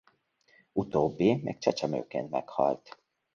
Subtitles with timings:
[0.71, 2.97] Utóbbi még csecsemőként meghalt.